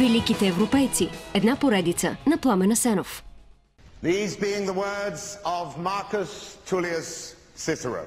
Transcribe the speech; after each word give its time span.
Великите 0.00 0.46
европейци. 0.46 1.08
Една 1.34 1.56
поредица 1.56 2.16
на 2.26 2.38
Пламена 2.38 2.76
Сенов. 2.76 3.24
These 4.04 4.28
being 4.28 4.66
the 4.66 4.74
words 4.74 5.42
of 5.44 5.76
Marcus 5.78 6.26
Tullius 6.70 7.36
Cicero. 7.56 8.04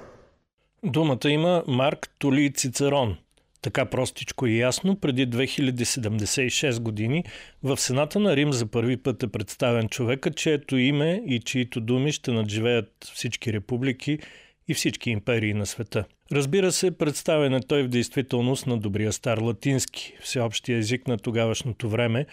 Думата 0.83 1.29
има 1.29 1.63
Марк 1.67 2.09
Тули 2.19 2.53
Цицерон. 2.53 3.17
Така 3.61 3.85
простичко 3.85 4.47
и 4.47 4.59
ясно, 4.59 4.99
преди 4.99 5.27
2076 5.27 6.79
години 6.79 7.23
в 7.63 7.77
Сената 7.77 8.19
на 8.19 8.35
Рим 8.35 8.53
за 8.53 8.65
първи 8.65 8.97
път 8.97 9.23
е 9.23 9.27
представен 9.27 9.89
човека, 9.89 10.31
чието 10.31 10.77
име 10.77 11.23
и 11.27 11.39
чието 11.39 11.81
думи 11.81 12.11
ще 12.11 12.31
надживеят 12.31 13.11
всички 13.13 13.53
републики 13.53 14.19
и 14.67 14.73
всички 14.73 15.09
империи 15.09 15.53
на 15.53 15.65
света. 15.65 16.05
Разбира 16.31 16.71
се, 16.71 16.91
представен 16.91 17.53
е 17.53 17.61
той 17.61 17.83
в 17.83 17.87
действителност 17.87 18.67
на 18.67 18.77
добрия 18.77 19.13
стар 19.13 19.37
латински, 19.37 20.13
всеобщия 20.21 20.77
език 20.77 21.07
на 21.07 21.17
тогавашното 21.17 21.89
време, 21.89 22.25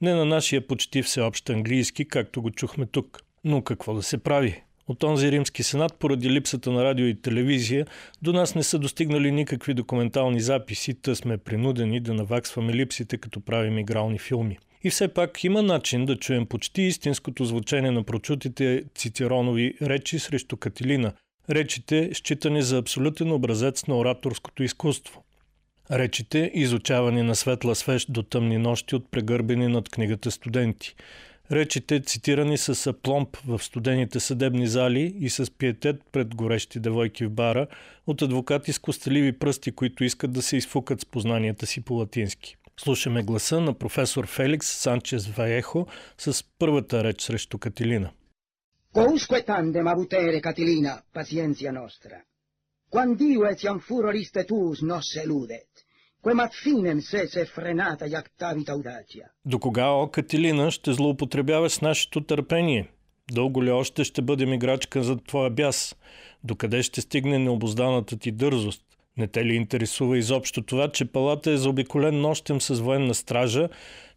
не 0.00 0.14
на 0.14 0.24
нашия 0.24 0.66
почти 0.66 1.02
всеобщ 1.02 1.50
английски, 1.50 2.04
както 2.04 2.42
го 2.42 2.50
чухме 2.50 2.86
тук. 2.86 3.20
Но 3.44 3.62
какво 3.62 3.94
да 3.94 4.02
се 4.02 4.18
прави? 4.18 4.62
От 4.88 5.02
онзи 5.02 5.32
римски 5.32 5.62
сенат, 5.62 5.94
поради 5.98 6.30
липсата 6.30 6.70
на 6.70 6.84
радио 6.84 7.06
и 7.06 7.20
телевизия, 7.20 7.86
до 8.22 8.32
нас 8.32 8.54
не 8.54 8.62
са 8.62 8.78
достигнали 8.78 9.32
никакви 9.32 9.74
документални 9.74 10.40
записи, 10.40 10.94
та 10.94 11.14
сме 11.14 11.38
принудени 11.38 12.00
да 12.00 12.14
наваксваме 12.14 12.74
липсите, 12.74 13.18
като 13.18 13.40
правим 13.40 13.78
игрални 13.78 14.18
филми. 14.18 14.58
И 14.84 14.90
все 14.90 15.08
пак 15.08 15.44
има 15.44 15.62
начин 15.62 16.06
да 16.06 16.16
чуем 16.16 16.46
почти 16.46 16.82
истинското 16.82 17.44
звучение 17.44 17.90
на 17.90 18.02
прочутите 18.02 18.84
Цицеронови 18.94 19.74
речи 19.82 20.18
срещу 20.18 20.56
Катилина. 20.56 21.12
Речите, 21.50 22.10
считани 22.14 22.62
за 22.62 22.78
абсолютен 22.78 23.32
образец 23.32 23.86
на 23.86 23.98
ораторското 23.98 24.62
изкуство. 24.62 25.24
Речите, 25.90 26.50
изучавани 26.54 27.22
на 27.22 27.34
светла 27.34 27.74
свещ 27.74 28.12
до 28.12 28.22
тъмни 28.22 28.58
нощи 28.58 28.96
от 28.96 29.10
прегърбени 29.10 29.68
над 29.68 29.88
книгата 29.88 30.30
студенти. 30.30 30.94
Речите, 31.52 32.00
цитирани 32.00 32.58
с 32.58 32.86
апломб 32.86 33.36
в 33.46 33.62
студените 33.62 34.20
съдебни 34.20 34.66
зали 34.66 35.14
и 35.20 35.30
с 35.30 35.50
пиетет 35.58 36.02
пред 36.12 36.34
горещи 36.34 36.80
девойки 36.80 37.26
в 37.26 37.30
бара, 37.30 37.66
от 38.06 38.22
адвокати 38.22 38.72
с 38.72 38.78
костеливи 38.78 39.32
пръсти, 39.32 39.72
които 39.72 40.04
искат 40.04 40.32
да 40.32 40.42
се 40.42 40.56
изфукат 40.56 41.00
с 41.00 41.04
познанията 41.04 41.66
си 41.66 41.80
по 41.80 41.94
латински. 41.94 42.56
Слушаме 42.80 43.22
гласа 43.22 43.60
на 43.60 43.74
професор 43.74 44.26
Феликс 44.26 44.66
Санчес 44.66 45.26
Ваехо 45.26 45.86
с 46.18 46.44
първата 46.58 47.04
реч 47.04 47.22
срещу 47.22 47.58
Катилина. 47.58 48.10
Cousque 48.98 49.44
tandem 49.44 49.86
abutere, 49.86 50.40
Catilina, 50.40 51.04
pacientia 51.12 51.70
nostra. 51.72 52.16
Quandio 52.90 53.46
etiam 53.46 53.78
furoris 53.78 54.30
tuus 54.48 54.80
nos 54.82 55.14
eludet, 55.16 55.70
quemat 56.20 56.52
finem 56.62 57.00
sese 57.00 57.44
frenata 57.46 58.06
iactavit 58.06 58.68
audacia. 58.68 59.26
До 59.44 59.58
кога, 59.58 59.86
о 59.90 60.08
Катилина, 60.08 60.70
ще 60.70 60.92
злоупотребяваш 60.92 61.72
с 61.72 61.80
нашето 61.80 62.20
търпение? 62.20 62.88
Дълго 63.30 63.64
ли 63.64 63.70
още 63.70 64.04
ще 64.04 64.22
бъдем 64.22 64.52
играчка 64.52 65.02
за 65.02 65.16
твоя 65.16 65.50
бяс? 65.50 65.96
Докъде 66.44 66.82
ще 66.82 67.00
стигне 67.00 67.38
необозданата 67.38 68.18
ти 68.18 68.32
дързост? 68.32 68.82
Не 69.16 69.26
те 69.26 69.44
ли 69.44 69.54
интересува 69.54 70.18
изобщо 70.18 70.62
това, 70.62 70.92
че 70.92 71.12
палата 71.12 71.50
е 71.50 71.56
заобиколен 71.56 72.20
нощем 72.20 72.60
с 72.60 72.80
военна 72.80 73.14
стража, 73.14 73.68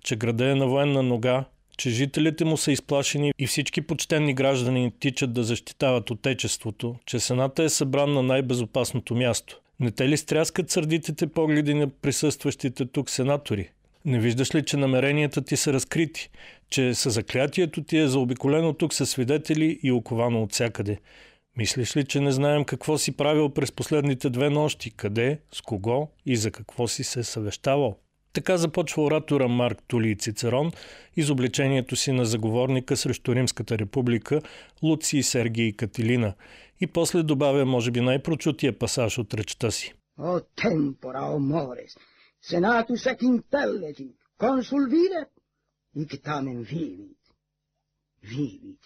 че 0.04 0.16
града 0.16 0.52
е 0.52 0.56
на 0.56 0.68
военна 0.68 1.04
нога, 1.04 1.46
че 1.82 1.90
жителите 1.90 2.46
му 2.46 2.58
са 2.58 2.72
изплашени 2.72 3.34
и 3.40 3.48
всички 3.48 3.82
почтенни 3.82 4.34
граждани 4.34 4.92
тичат 5.00 5.34
да 5.34 5.44
защитават 5.44 6.12
отечеството, 6.12 6.96
че 7.06 7.20
Сената 7.20 7.64
е 7.64 7.70
събран 7.70 8.14
на 8.14 8.24
най-безопасното 8.24 9.16
място. 9.16 9.62
Не 9.80 9.92
те 9.92 10.10
ли 10.10 10.18
стряскат 10.18 10.70
сърдитите 10.70 11.28
погледи 11.28 11.74
на 11.74 11.88
присъстващите 11.88 12.86
тук 12.86 13.10
сенатори? 13.10 13.70
Не 14.06 14.20
виждаш 14.20 14.56
ли, 14.56 14.66
че 14.66 14.78
намеренията 14.78 15.42
ти 15.42 15.58
са 15.58 15.74
разкрити, 15.74 16.30
че 16.70 16.94
със 16.94 17.14
заклятието 17.14 17.84
ти 17.84 17.98
е 17.98 18.08
заобиколено 18.08 18.74
тук 18.74 18.94
със 18.94 19.10
свидетели 19.10 19.80
и 19.84 19.92
оковано 19.92 20.44
от 20.44 20.54
всякъде? 20.54 21.00
Мислиш 21.58 21.98
ли, 21.98 22.06
че 22.06 22.20
не 22.20 22.32
знаем 22.32 22.64
какво 22.64 22.98
си 22.98 23.12
правил 23.12 23.50
през 23.50 23.72
последните 23.72 24.30
две 24.30 24.50
нощи, 24.50 24.92
къде, 24.92 25.40
с 25.52 25.62
кого 25.62 26.08
и 26.26 26.36
за 26.36 26.52
какво 26.52 26.88
си 26.88 27.04
се 27.04 27.24
съвещавал? 27.24 27.98
Така 28.34 28.58
започва 28.58 29.04
оратора 29.04 29.48
Марк 29.48 29.78
Тули 29.88 30.18
Цицерон, 30.18 30.72
изобличението 31.16 31.96
си 31.96 32.12
на 32.12 32.26
заговорника 32.26 32.98
срещу 32.98 33.36
Римската 33.36 33.78
република 33.78 34.42
Луци 34.84 35.24
Сергий 35.24 35.74
Катилина 35.74 36.34
и 36.82 36.88
после 36.88 37.24
добавя, 37.24 37.66
може 37.66 37.92
би, 37.92 38.02
най-прочутия 38.02 38.80
пасаж 38.80 39.18
от 39.18 39.34
речта 39.34 39.72
си. 39.72 39.94
O 40.20 40.42
tempora, 40.62 41.24
o 41.36 41.40
mores, 41.40 41.92
senatus 42.50 43.02
ec 43.12 43.20
intellegit, 43.34 44.18
consul 44.44 44.84
videt, 44.94 45.30
ic 46.02 46.12
tamen 46.26 46.60
vivit. 46.72 47.22
Vivit. 48.32 48.82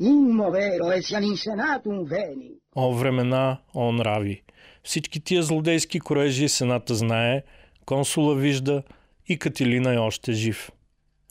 Immovero 0.00 0.86
esian 0.98 1.24
in 1.30 1.36
senatum 1.36 2.04
veni. 2.04 2.52
О 2.74 2.94
времена, 2.94 3.60
о 3.74 3.92
нрави! 3.92 4.42
Всички 4.82 5.20
тия 5.20 5.42
злодейски 5.42 6.00
корежи 6.00 6.48
Сената 6.48 6.94
знае, 6.94 7.42
консула 7.90 8.34
вижда 8.34 8.82
и 9.28 9.38
Катилина 9.38 9.94
е 9.94 9.98
още 9.98 10.32
жив. 10.32 10.70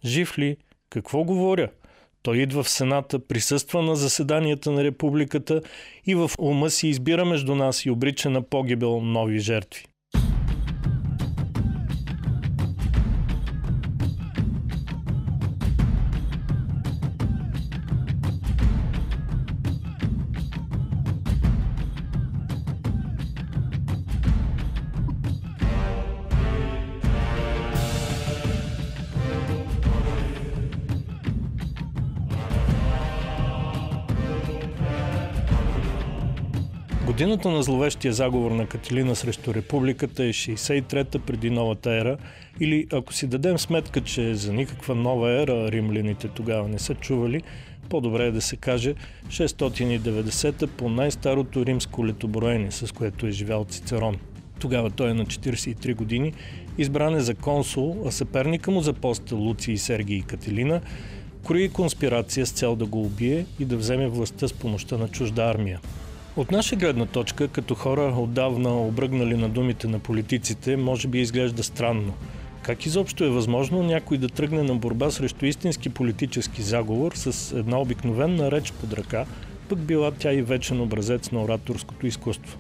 Жив 0.06 0.38
ли? 0.38 0.58
Какво 0.90 1.24
говоря? 1.24 1.70
Той 2.22 2.38
идва 2.38 2.64
в 2.64 2.70
Сената, 2.70 3.28
присъства 3.28 3.82
на 3.82 3.96
заседанията 3.96 4.72
на 4.72 4.84
републиката 4.84 5.62
и 6.06 6.16
в 6.16 6.32
ума 6.40 6.70
си 6.70 6.88
избира 6.88 7.26
между 7.26 7.56
нас 7.56 7.86
и 7.86 7.90
обрича 7.90 8.30
на 8.30 8.42
погибел 8.42 9.02
нови 9.02 9.40
жертви. 9.40 9.86
Годината 37.20 37.50
на 37.50 37.64
зловещия 37.64 38.14
заговор 38.14 38.52
на 38.52 38.68
Катилина 38.68 39.16
срещу 39.16 39.54
републиката 39.54 40.24
е 40.24 40.34
63-та 40.34 41.20
преди 41.20 41.50
новата 41.50 41.92
ера 41.92 42.18
или 42.60 42.88
ако 42.94 43.14
си 43.14 43.28
дадем 43.28 43.58
сметка, 43.58 44.02
че 44.02 44.36
за 44.36 44.54
никаква 44.54 44.96
нова 44.96 45.32
ера 45.32 45.72
римляните 45.72 46.28
тогава 46.28 46.68
не 46.68 46.80
са 46.80 46.96
чували, 46.96 47.42
по-добре 47.90 48.26
е 48.26 48.32
да 48.32 48.42
се 48.42 48.56
каже 48.56 48.96
690-та 49.28 50.68
по 50.68 50.90
най-старото 50.90 51.66
римско 51.66 52.08
летоброение, 52.08 52.72
с 52.72 52.94
което 52.94 53.28
е 53.28 53.32
живял 53.32 53.66
Цицерон. 53.66 54.18
Тогава 54.60 54.90
той 54.90 55.10
е 55.10 55.14
на 55.14 55.26
43 55.26 55.96
години, 55.96 56.34
избран 56.78 57.16
е 57.16 57.20
за 57.20 57.36
консул, 57.36 58.04
а 58.08 58.12
съперника 58.12 58.72
му 58.72 58.82
за 58.82 58.94
поста 58.94 59.36
Луци 59.36 59.72
и 59.72 59.78
Сергий 59.78 60.18
и 60.18 60.22
Кателина 60.22 60.82
крои 61.48 61.70
конспирация 61.70 62.46
с 62.46 62.52
цел 62.52 62.76
да 62.76 62.86
го 62.86 63.02
убие 63.02 63.46
и 63.60 63.66
да 63.66 63.78
вземе 63.78 64.08
властта 64.08 64.48
с 64.48 64.54
помощта 64.54 64.98
на 64.98 65.08
чужда 65.08 65.44
армия. 65.44 65.80
От 66.36 66.52
наша 66.52 66.76
гледна 66.76 67.06
точка, 67.06 67.48
като 67.48 67.76
хора 67.76 68.14
отдавна 68.18 68.82
обръгнали 68.82 69.38
на 69.38 69.50
думите 69.50 69.88
на 69.88 70.00
политиците, 70.00 70.78
може 70.78 71.08
би 71.08 71.20
изглежда 71.20 71.64
странно. 71.64 72.14
Как 72.62 72.86
изобщо 72.86 73.24
е 73.24 73.30
възможно 73.30 73.84
някой 73.84 74.18
да 74.18 74.30
тръгне 74.30 74.64
на 74.64 74.76
борба 74.76 75.12
срещу 75.12 75.46
истински 75.46 75.90
политически 75.90 76.62
заговор 76.62 77.12
с 77.16 77.58
една 77.58 77.80
обикновена 77.80 78.52
реч 78.52 78.72
под 78.72 78.94
ръка, 78.94 79.26
пък 79.70 79.80
била 79.80 80.12
тя 80.12 80.34
и 80.34 80.42
вечен 80.42 80.82
образец 80.82 81.32
на 81.32 81.44
ораторското 81.44 82.08
изкуство. 82.08 82.58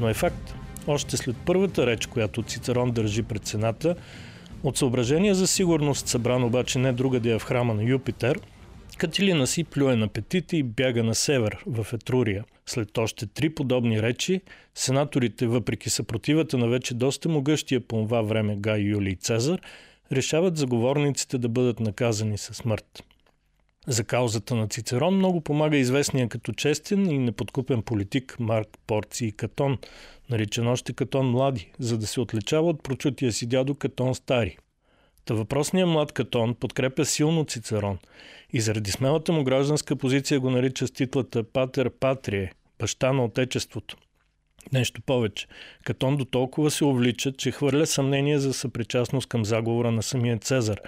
Но 0.00 0.08
е 0.08 0.14
факт. 0.14 0.54
Още 0.86 1.16
след 1.16 1.36
първата 1.36 1.86
реч, 1.86 2.06
която 2.06 2.42
Цицерон 2.42 2.90
държи 2.90 3.22
пред 3.22 3.46
Сената, 3.46 3.94
от 4.62 4.76
съображения 4.76 5.34
за 5.34 5.46
сигурност, 5.46 6.08
събран 6.08 6.44
обаче 6.44 6.78
не 6.78 6.92
другаде 6.92 7.30
е 7.30 7.38
в 7.38 7.44
храма 7.44 7.74
на 7.74 7.82
Юпитер, 7.82 8.40
Катилина 8.98 9.46
си 9.46 9.64
плюе 9.64 9.96
на 9.96 10.08
петите 10.08 10.56
и 10.56 10.62
бяга 10.62 11.04
на 11.04 11.14
север, 11.14 11.58
в 11.66 11.86
Етрурия. 11.92 12.44
След 12.66 12.98
още 12.98 13.26
три 13.26 13.54
подобни 13.54 14.02
речи, 14.02 14.40
сенаторите, 14.74 15.46
въпреки 15.46 15.90
съпротивата 15.90 16.58
на 16.58 16.68
вече 16.68 16.94
доста 16.94 17.28
могъщия 17.28 17.80
по 17.80 17.96
това 17.96 18.22
време 18.22 18.56
Гай 18.56 18.80
Юлий 18.80 19.16
Цезар, 19.16 19.60
решават 20.12 20.56
заговорниците 20.56 21.38
да 21.38 21.48
бъдат 21.48 21.80
наказани 21.80 22.38
със 22.38 22.56
смърт. 22.56 23.04
За 23.86 24.04
каузата 24.04 24.54
на 24.54 24.68
Цицерон 24.68 25.16
много 25.16 25.40
помага 25.40 25.76
известния 25.76 26.28
като 26.28 26.52
честен 26.52 27.10
и 27.10 27.18
неподкупен 27.18 27.82
политик 27.82 28.36
Марк 28.40 28.68
Порци 28.86 29.26
и 29.26 29.32
Катон, 29.32 29.78
наричан 30.30 30.66
още 30.66 30.92
Катон 30.92 31.30
Млади, 31.30 31.70
за 31.78 31.98
да 31.98 32.06
се 32.06 32.20
отличава 32.20 32.68
от 32.68 32.82
прочутия 32.82 33.32
си 33.32 33.46
дядо 33.46 33.74
Катон 33.74 34.14
Стари. 34.14 34.56
Та 35.26 35.34
въпросният 35.34 35.88
млад 35.88 36.12
Катон 36.12 36.54
подкрепя 36.54 37.04
силно 37.04 37.44
Цицерон 37.44 37.98
и 38.52 38.60
заради 38.60 38.90
смелата 38.90 39.32
му 39.32 39.44
гражданска 39.44 39.96
позиция 39.96 40.40
го 40.40 40.50
нарича 40.50 40.86
с 40.86 40.90
титлата 40.90 41.42
Патер 41.42 41.90
Патрие, 41.90 42.52
баща 42.78 43.12
на 43.12 43.24
отечеството. 43.24 43.96
Нещо 44.72 45.02
повече. 45.02 45.46
Катон 45.84 46.16
до 46.16 46.24
толкова 46.24 46.70
се 46.70 46.84
увлича, 46.84 47.32
че 47.32 47.50
хвърля 47.50 47.86
съмнение 47.86 48.38
за 48.38 48.52
съпричастност 48.52 49.28
към 49.28 49.44
заговора 49.44 49.90
на 49.90 50.02
самия 50.02 50.38
Цезар 50.38 50.80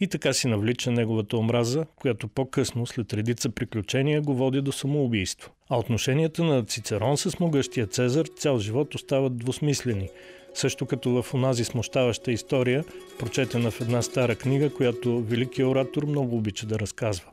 и 0.00 0.06
така 0.06 0.32
си 0.32 0.48
навлича 0.48 0.90
неговата 0.90 1.36
омраза, 1.36 1.86
която 1.96 2.28
по-късно, 2.28 2.86
след 2.86 3.12
редица 3.12 3.50
приключения, 3.50 4.20
го 4.20 4.34
води 4.34 4.60
до 4.60 4.72
самоубийство. 4.72 5.50
А 5.68 5.78
отношенията 5.78 6.44
на 6.44 6.64
Цицерон 6.64 7.16
с 7.16 7.40
могъщия 7.40 7.86
Цезар 7.86 8.26
цял 8.26 8.58
живот 8.58 8.94
остават 8.94 9.36
двусмислени, 9.36 10.08
също 10.56 10.86
като 10.86 11.22
в 11.22 11.34
онази 11.34 11.64
смущаваща 11.64 12.32
история, 12.32 12.84
прочетена 13.18 13.70
в 13.70 13.80
една 13.80 14.02
стара 14.02 14.36
книга, 14.36 14.70
която 14.74 15.20
великият 15.20 15.68
оратор 15.68 16.04
много 16.04 16.36
обича 16.36 16.66
да 16.66 16.78
разказва. 16.78 17.26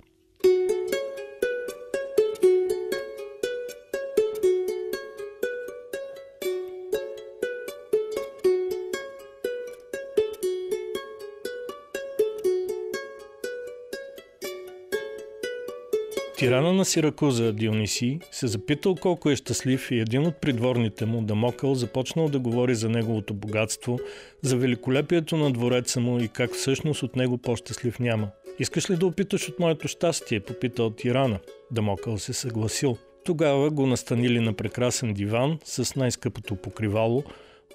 Тирана 16.43 16.73
на 16.73 16.85
Сиракуза 16.85 17.53
Дионисий 17.53 18.19
се 18.31 18.47
запитал 18.47 18.95
колко 18.95 19.29
е 19.29 19.35
щастлив 19.35 19.91
и 19.91 19.99
един 19.99 20.27
от 20.27 20.41
придворните 20.41 21.05
му, 21.05 21.21
Дамокъл, 21.21 21.75
започнал 21.75 22.29
да 22.29 22.39
говори 22.39 22.75
за 22.75 22.89
неговото 22.89 23.33
богатство, 23.33 23.99
за 24.41 24.57
великолепието 24.57 25.37
на 25.37 25.51
двореца 25.51 25.99
му 25.99 26.19
и 26.19 26.27
как 26.27 26.53
всъщност 26.53 27.03
от 27.03 27.15
него 27.15 27.37
по-щастлив 27.37 27.99
няма. 27.99 28.29
Искаш 28.59 28.89
ли 28.89 28.95
да 28.95 29.05
опиташ 29.05 29.49
от 29.49 29.59
моето 29.59 29.87
щастие? 29.87 30.39
попитал 30.39 30.89
Тирана. 30.89 31.39
Дамокъл 31.71 32.17
се 32.17 32.33
съгласил. 32.33 32.97
Тогава 33.25 33.69
го 33.69 33.87
настанили 33.87 34.39
на 34.39 34.53
прекрасен 34.53 35.13
диван 35.13 35.59
с 35.63 35.95
най-скъпото 35.95 36.55
покривало, 36.55 37.23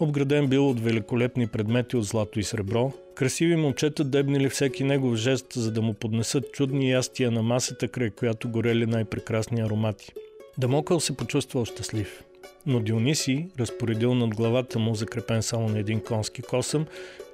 обграден 0.00 0.46
бил 0.46 0.70
от 0.70 0.80
великолепни 0.80 1.46
предмети 1.46 1.96
от 1.96 2.04
злато 2.04 2.40
и 2.40 2.44
сребро, 2.44 2.92
Красиви 3.18 3.56
момчета 3.56 4.04
дебнили 4.04 4.48
всеки 4.48 4.84
негов 4.84 5.14
жест, 5.16 5.46
за 5.52 5.72
да 5.72 5.82
му 5.82 5.94
поднесат 5.94 6.52
чудни 6.52 6.90
ястия 6.90 7.30
на 7.30 7.42
масата, 7.42 7.88
край 7.88 8.10
която 8.10 8.48
горели 8.48 8.86
най-прекрасни 8.86 9.60
аромати. 9.60 10.12
Дамокъл 10.58 11.00
се 11.00 11.16
почувствал 11.16 11.64
щастлив. 11.64 12.24
Но 12.66 12.80
Диониси 12.80 13.48
разпоредил 13.60 14.14
над 14.14 14.34
главата 14.34 14.78
му, 14.78 14.94
закрепен 14.94 15.42
само 15.42 15.68
на 15.68 15.78
един 15.78 16.00
конски 16.00 16.42
косъм, 16.42 16.86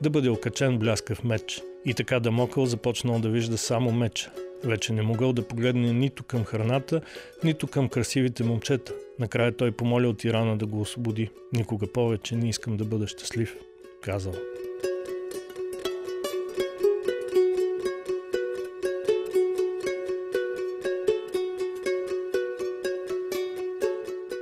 да 0.02 0.11
бъде 0.11 0.28
окачен 0.28 0.78
бляскав 0.78 1.25
меч. 1.25 1.62
И 1.84 1.94
така 1.94 2.20
Дамокъл 2.20 2.66
започнал 2.66 3.19
да 3.19 3.28
вижда 3.28 3.58
само 3.58 3.93
меча. 3.93 4.31
Вече 4.64 4.93
не 4.93 5.02
могъл 5.02 5.32
да 5.32 5.49
погледне 5.49 5.93
нито 5.93 6.25
към 6.25 6.44
храната, 6.44 7.00
нито 7.44 7.66
към 7.66 7.88
красивите 7.88 8.44
момчета. 8.44 8.93
Накрая 9.19 9.56
той 9.56 9.72
помолил 9.72 10.12
тирана 10.12 10.56
да 10.56 10.66
го 10.66 10.81
освободи. 10.81 11.31
Никога 11.52 11.87
повече 11.87 12.37
не 12.37 12.49
искам 12.49 12.76
да 12.76 12.84
бъда 12.84 13.06
щастлив, 13.06 13.56
казал. 14.02 14.34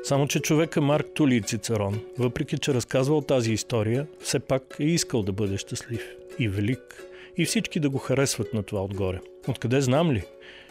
Само, 0.05 0.29
че 0.29 0.41
човека 0.41 0.81
Марк 0.81 1.07
Тули 1.15 1.43
Цицерон, 1.43 2.01
въпреки 2.19 2.59
че 2.59 2.75
разказвал 2.75 3.21
тази 3.21 3.53
история, 3.53 4.07
все 4.21 4.39
пак 4.39 4.77
е 4.81 4.85
искал 4.85 5.23
да 5.23 5.33
бъде 5.33 5.59
щастлив 5.59 6.03
и 6.39 6.49
велик 6.49 7.07
и 7.37 7.45
всички 7.45 7.81
да 7.81 7.91
го 7.91 7.99
харесват 7.99 8.55
на 8.55 8.63
това 8.63 8.85
отгоре. 8.85 9.21
Откъде 9.49 9.81
знам 9.81 10.13
ли? 10.13 10.23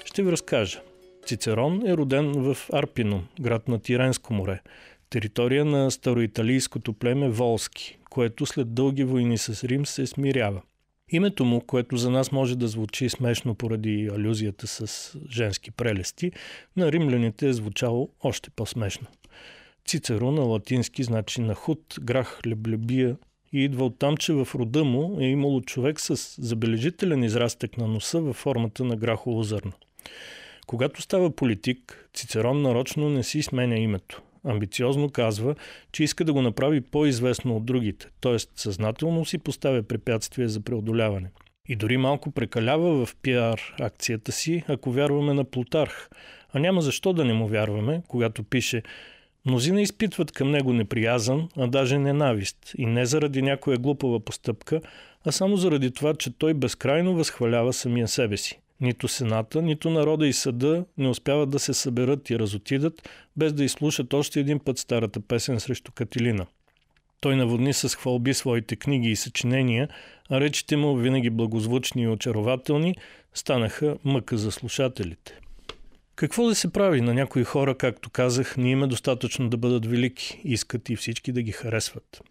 Ще 0.05 0.23
ви 0.23 0.31
разкажа. 0.31 0.81
Цицерон 1.31 1.87
е 1.87 1.97
роден 1.97 2.31
в 2.31 2.57
Арпино, 2.73 3.23
град 3.41 3.67
на 3.67 3.79
Тиренско 3.79 4.33
море, 4.33 4.61
територия 5.09 5.65
на 5.65 5.91
староиталийското 5.91 6.93
племе 6.93 7.29
Волски, 7.29 7.97
което 8.09 8.45
след 8.45 8.73
дълги 8.73 9.03
войни 9.03 9.37
с 9.37 9.63
Рим 9.63 9.85
се 9.85 10.07
смирява. 10.07 10.61
Името 11.09 11.45
му, 11.45 11.61
което 11.61 11.97
за 11.97 12.09
нас 12.09 12.31
може 12.31 12.55
да 12.55 12.67
звучи 12.67 13.09
смешно 13.09 13.55
поради 13.55 14.09
алюзията 14.15 14.67
с 14.67 15.11
женски 15.29 15.71
прелести, 15.71 16.31
на 16.75 16.91
римляните 16.91 17.47
е 17.47 17.53
звучало 17.53 18.09
още 18.23 18.49
по-смешно. 18.49 19.07
Цицеро 19.85 20.31
на 20.31 20.41
латински 20.41 21.03
значи 21.03 21.41
на 21.41 21.55
худ, 21.55 21.95
грах, 22.01 22.39
леблебия 22.47 23.17
и 23.53 23.63
идва 23.63 23.85
от 23.85 23.99
там, 23.99 24.17
че 24.17 24.33
в 24.33 24.47
рода 24.55 24.83
му 24.83 25.17
е 25.21 25.25
имало 25.25 25.61
човек 25.61 25.99
с 25.99 26.41
забележителен 26.41 27.23
израстък 27.23 27.77
на 27.77 27.87
носа 27.87 28.21
във 28.21 28.35
формата 28.35 28.83
на 28.83 28.95
грахово 28.95 29.43
зърно. 29.43 29.73
Когато 30.67 31.01
става 31.01 31.35
политик, 31.35 32.09
Цицерон 32.13 32.61
нарочно 32.61 33.09
не 33.09 33.23
си 33.23 33.41
сменя 33.41 33.77
името. 33.77 34.21
Амбициозно 34.43 35.09
казва, 35.09 35.55
че 35.91 36.03
иска 36.03 36.23
да 36.23 36.33
го 36.33 36.41
направи 36.41 36.81
по-известно 36.81 37.57
от 37.57 37.65
другите, 37.65 38.07
т.е. 38.21 38.37
съзнателно 38.55 39.25
си 39.25 39.37
поставя 39.37 39.83
препятствие 39.83 40.47
за 40.47 40.61
преодоляване. 40.61 41.29
И 41.67 41.75
дори 41.75 41.97
малко 41.97 42.31
прекалява 42.31 43.05
в 43.05 43.15
пиар 43.15 43.75
акцията 43.79 44.31
си, 44.31 44.63
ако 44.67 44.91
вярваме 44.91 45.33
на 45.33 45.43
Плутарх. 45.43 46.09
А 46.53 46.59
няма 46.59 46.81
защо 46.81 47.13
да 47.13 47.25
не 47.25 47.33
му 47.33 47.47
вярваме, 47.47 48.01
когато 48.07 48.43
пише 48.43 48.83
Мнозина 49.45 49.81
изпитват 49.81 50.31
към 50.31 50.51
него 50.51 50.73
неприязан, 50.73 51.49
а 51.57 51.67
даже 51.67 51.99
ненавист. 51.99 52.57
И 52.77 52.85
не 52.85 53.05
заради 53.05 53.41
някоя 53.41 53.77
глупава 53.77 54.19
постъпка, 54.19 54.81
а 55.25 55.31
само 55.31 55.57
заради 55.57 55.91
това, 55.91 56.13
че 56.13 56.37
той 56.37 56.53
безкрайно 56.53 57.15
възхвалява 57.15 57.73
самия 57.73 58.07
себе 58.07 58.37
си. 58.37 58.59
Нито 58.81 59.07
Сената, 59.07 59.61
нито 59.61 59.89
народа 59.89 60.27
и 60.27 60.33
съда 60.33 60.85
не 60.97 61.09
успяват 61.09 61.49
да 61.49 61.59
се 61.59 61.73
съберат 61.73 62.29
и 62.29 62.39
разотидат, 62.39 63.09
без 63.37 63.53
да 63.53 63.63
изслушат 63.63 64.13
още 64.13 64.39
един 64.39 64.59
път 64.59 64.77
старата 64.77 65.19
песен 65.19 65.59
срещу 65.59 65.91
Катилина. 65.91 66.45
Той 67.19 67.35
наводни 67.35 67.73
с 67.73 67.89
хвалби 67.89 68.33
своите 68.33 68.75
книги 68.75 69.09
и 69.09 69.15
съчинения, 69.15 69.89
а 70.29 70.39
речите 70.39 70.77
му, 70.77 70.95
винаги 70.95 71.29
благозвучни 71.29 72.01
и 72.01 72.07
очарователни, 72.07 72.95
станаха 73.33 73.97
мъка 74.03 74.37
за 74.37 74.51
слушателите. 74.51 75.39
Какво 76.15 76.47
да 76.47 76.55
се 76.55 76.73
прави 76.73 77.01
на 77.01 77.13
някои 77.13 77.43
хора, 77.43 77.75
както 77.75 78.09
казах, 78.09 78.57
не 78.57 78.71
има 78.71 78.87
достатъчно 78.87 79.49
да 79.49 79.57
бъдат 79.57 79.85
велики, 79.85 80.41
искат 80.43 80.89
и 80.89 80.95
всички 80.95 81.31
да 81.31 81.41
ги 81.41 81.51
харесват. 81.51 82.21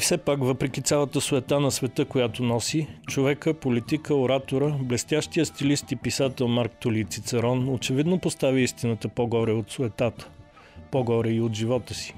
Все 0.00 0.18
пак, 0.18 0.44
въпреки 0.44 0.82
цялата 0.82 1.20
суета 1.20 1.60
на 1.60 1.70
света, 1.70 2.04
която 2.04 2.42
носи, 2.42 2.86
човека, 3.06 3.54
политика, 3.54 4.14
оратора, 4.14 4.76
блестящия 4.82 5.46
стилист 5.46 5.92
и 5.92 5.96
писател 5.96 6.48
Марк 6.48 6.72
Толи 6.80 7.04
Цицерон 7.04 7.68
очевидно 7.68 8.18
постави 8.18 8.62
истината 8.62 9.08
по-горе 9.08 9.52
от 9.52 9.70
суетата, 9.70 10.28
по-горе 10.90 11.30
и 11.30 11.40
от 11.40 11.54
живота 11.54 11.94
си. 11.94 12.14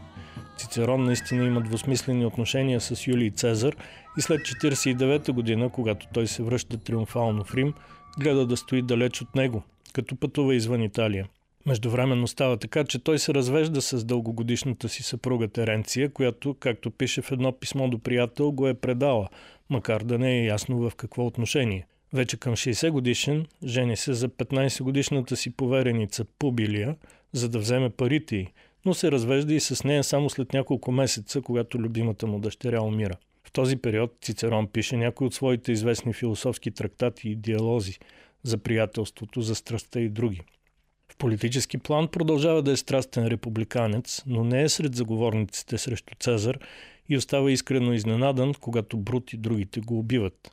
Цицерон 0.58 1.04
наистина 1.04 1.44
има 1.44 1.60
двусмислени 1.60 2.26
отношения 2.26 2.80
с 2.80 3.06
Юлий 3.06 3.30
Цезар 3.30 3.76
и 4.18 4.20
след 4.20 4.40
49-та 4.40 5.32
година, 5.32 5.68
когато 5.68 6.06
той 6.14 6.26
се 6.26 6.42
връща 6.42 6.78
триумфално 6.78 7.44
в 7.44 7.54
Рим, 7.54 7.74
гледа 8.18 8.46
да 8.46 8.56
стои 8.56 8.82
далеч 8.82 9.22
от 9.22 9.34
него, 9.34 9.62
като 9.92 10.16
пътува 10.16 10.54
извън 10.54 10.82
Италия– 10.82 11.28
Междувременно 11.66 12.26
става 12.26 12.56
така, 12.56 12.84
че 12.84 12.98
той 12.98 13.18
се 13.18 13.34
развежда 13.34 13.82
с 13.82 14.04
дългогодишната 14.04 14.88
си 14.88 15.02
съпруга 15.02 15.48
Теренция, 15.48 16.12
която, 16.12 16.54
както 16.54 16.90
пише 16.90 17.22
в 17.22 17.32
едно 17.32 17.52
писмо 17.52 17.88
до 17.88 17.98
приятел, 17.98 18.52
го 18.52 18.68
е 18.68 18.74
предала, 18.74 19.28
макар 19.70 20.02
да 20.02 20.18
не 20.18 20.38
е 20.38 20.44
ясно 20.44 20.90
в 20.90 20.94
какво 20.96 21.26
отношение. 21.26 21.86
Вече 22.12 22.36
към 22.36 22.56
60 22.56 22.90
годишен 22.90 23.46
жени 23.64 23.96
се 23.96 24.12
за 24.12 24.28
15 24.28 24.82
годишната 24.82 25.36
си 25.36 25.50
повереница 25.50 26.24
Пубилия, 26.38 26.96
за 27.32 27.48
да 27.48 27.58
вземе 27.58 27.90
парите 27.90 28.36
й, 28.36 28.48
но 28.84 28.94
се 28.94 29.12
развежда 29.12 29.54
и 29.54 29.60
с 29.60 29.84
нея 29.84 30.04
само 30.04 30.30
след 30.30 30.52
няколко 30.52 30.92
месеца, 30.92 31.40
когато 31.40 31.78
любимата 31.78 32.26
му 32.26 32.38
дъщеря 32.38 32.82
умира. 32.82 33.16
В 33.44 33.52
този 33.52 33.76
период 33.76 34.16
Цицерон 34.20 34.66
пише 34.66 34.96
някои 34.96 35.26
от 35.26 35.34
своите 35.34 35.72
известни 35.72 36.12
философски 36.12 36.70
трактати 36.70 37.28
и 37.28 37.36
диалози 37.36 37.98
за 38.42 38.58
приятелството, 38.58 39.40
за 39.40 39.54
страстта 39.54 40.00
и 40.00 40.08
други. 40.08 40.40
В 41.12 41.16
политически 41.16 41.78
план 41.78 42.08
продължава 42.08 42.62
да 42.62 42.72
е 42.72 42.76
страстен 42.76 43.26
републиканец, 43.26 44.22
но 44.26 44.44
не 44.44 44.62
е 44.62 44.68
сред 44.68 44.94
заговорниците 44.94 45.78
срещу 45.78 46.14
Цезар 46.20 46.58
и 47.08 47.16
остава 47.16 47.50
искрено 47.50 47.92
изненадан, 47.92 48.54
когато 48.60 48.96
Брут 48.96 49.32
и 49.32 49.36
другите 49.36 49.80
го 49.80 49.98
убиват. 49.98 50.52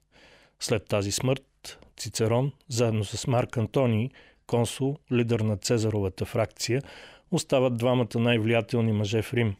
След 0.59 0.85
тази 0.85 1.11
смърт, 1.11 1.79
Цицерон, 1.97 2.51
заедно 2.67 3.03
с 3.03 3.27
Марк 3.27 3.57
Антоний, 3.57 4.09
консул, 4.47 4.97
лидер 5.11 5.39
на 5.39 5.57
Цезаровата 5.57 6.25
фракция, 6.25 6.81
остават 7.31 7.77
двамата 7.77 8.19
най-влиятелни 8.19 8.91
мъже 8.91 9.21
в 9.21 9.33
Рим. 9.33 9.55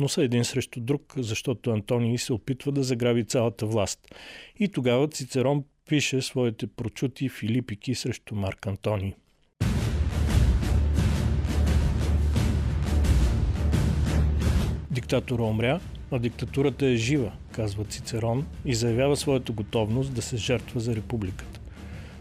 Но 0.00 0.08
са 0.08 0.22
един 0.22 0.44
срещу 0.44 0.80
друг, 0.80 1.14
защото 1.16 1.70
Антоний 1.70 2.18
се 2.18 2.32
опитва 2.32 2.72
да 2.72 2.82
заграби 2.82 3.24
цялата 3.24 3.66
власт. 3.66 4.14
И 4.58 4.68
тогава 4.68 5.08
Цицерон 5.08 5.64
пише 5.88 6.22
своите 6.22 6.66
прочути 6.66 7.28
филипики 7.28 7.94
срещу 7.94 8.34
Марк 8.34 8.66
Антоний. 8.66 9.14
Диктатора 14.96 15.42
умря, 15.42 15.80
а 16.10 16.18
диктатурата 16.18 16.86
е 16.86 16.96
жива, 16.96 17.32
казва 17.52 17.84
Цицерон 17.84 18.46
и 18.64 18.74
заявява 18.74 19.16
своята 19.16 19.52
готовност 19.52 20.14
да 20.14 20.22
се 20.22 20.36
жертва 20.36 20.80
за 20.80 20.96
републиката. 20.96 21.60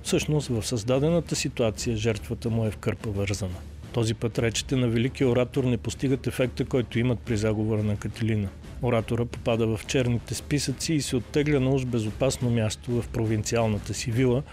Всъщност, 0.04 0.48
в 0.48 0.64
създадената 0.64 1.36
ситуация 1.36 1.98
жертвата 1.98 2.50
му 2.50 2.66
е 2.66 2.72
в 2.72 2.78
кърпа 2.78 3.10
вързана. 3.10 3.56
Този 3.94 4.14
път 4.14 4.40
речите 4.40 4.76
на 4.76 4.88
великия 4.88 5.30
оратор 5.30 5.64
не 5.64 5.78
постигат 5.78 6.28
ефекта, 6.28 6.66
който 6.66 7.00
имат 7.00 7.20
при 7.20 7.38
заговора 7.38 7.84
на 7.84 7.98
Кателина. 7.98 8.50
Оратора 8.82 9.26
попада 9.26 9.78
в 9.78 9.86
черните 9.88 10.34
списъци 10.34 10.94
и 10.94 11.02
се 11.02 11.16
оттегля 11.16 11.60
на 11.60 11.70
уж 11.70 11.86
безопасно 11.86 12.50
място 12.50 12.92
в 12.92 13.08
провинциалната 13.08 13.94
си 13.94 14.12
вила, 14.12 14.44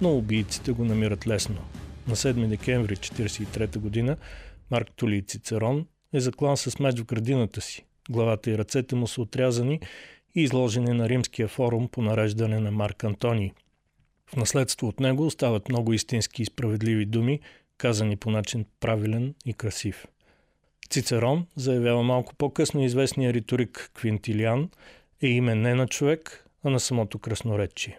но 0.00 0.16
убийците 0.16 0.72
го 0.72 0.84
намират 0.84 1.26
лесно. 1.26 1.56
На 2.08 2.16
7 2.16 2.48
декември 2.48 2.96
1943 2.96 3.78
година 3.78 4.16
Марк 4.70 4.88
Тули 4.96 5.22
Цицерон 5.22 5.86
е 6.12 6.20
заклан 6.20 6.56
с 6.56 6.78
меч 6.78 7.00
в 7.00 7.04
градината 7.04 7.60
си. 7.60 7.84
Главата 8.10 8.50
и 8.50 8.58
ръцете 8.58 8.94
му 8.94 9.06
са 9.06 9.22
отрязани 9.22 9.80
и 10.34 10.42
изложени 10.42 10.92
на 10.92 11.08
римския 11.08 11.48
форум 11.48 11.88
по 11.88 12.02
нареждане 12.02 12.60
на 12.60 12.70
Марк 12.70 13.04
Антоний. 13.04 13.52
В 14.26 14.36
наследство 14.36 14.88
от 14.88 15.00
него 15.00 15.26
остават 15.26 15.68
много 15.68 15.92
истински 15.92 16.42
и 16.42 16.46
справедливи 16.46 17.06
думи, 17.06 17.40
казани 17.78 18.16
по 18.16 18.30
начин 18.30 18.64
правилен 18.80 19.34
и 19.46 19.52
красив. 19.52 20.06
Цицерон 20.90 21.46
заявява 21.56 22.02
малко 22.02 22.34
по-късно 22.34 22.84
известния 22.84 23.32
риторик 23.32 23.90
Квинтилиан 23.94 24.70
е 25.22 25.26
име 25.26 25.54
не 25.54 25.74
на 25.74 25.88
човек, 25.88 26.46
а 26.64 26.70
на 26.70 26.80
самото 26.80 27.18
красноречие. 27.18 27.98